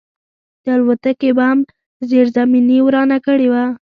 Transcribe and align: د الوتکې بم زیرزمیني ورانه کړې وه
د 0.63 0.65
الوتکې 0.77 1.31
بم 1.37 1.57
زیرزمیني 2.09 2.77
ورانه 2.85 3.17
کړې 3.25 3.47
وه 3.53 3.65